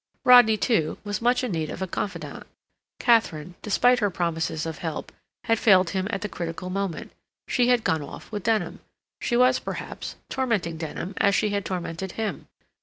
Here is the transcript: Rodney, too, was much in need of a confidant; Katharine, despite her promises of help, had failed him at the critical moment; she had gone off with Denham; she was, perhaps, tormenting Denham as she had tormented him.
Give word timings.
Rodney, 0.25 0.57
too, 0.57 0.97
was 1.03 1.21
much 1.21 1.43
in 1.43 1.51
need 1.51 1.69
of 1.69 1.79
a 1.79 1.85
confidant; 1.85 2.47
Katharine, 2.99 3.53
despite 3.61 3.99
her 3.99 4.09
promises 4.09 4.65
of 4.65 4.79
help, 4.79 5.11
had 5.43 5.59
failed 5.59 5.91
him 5.91 6.07
at 6.09 6.21
the 6.21 6.27
critical 6.27 6.71
moment; 6.71 7.11
she 7.47 7.67
had 7.67 7.83
gone 7.83 8.01
off 8.01 8.31
with 8.31 8.41
Denham; 8.41 8.79
she 9.21 9.37
was, 9.37 9.59
perhaps, 9.59 10.15
tormenting 10.27 10.77
Denham 10.77 11.13
as 11.17 11.35
she 11.35 11.49
had 11.49 11.65
tormented 11.65 12.13
him. 12.13 12.47